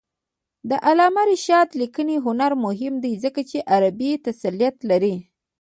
[0.69, 5.15] د علامه رشاد لیکنی هنر مهم دی ځکه چې عربي تسلط لري.